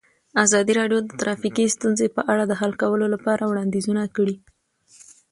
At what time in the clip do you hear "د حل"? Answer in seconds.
2.47-2.71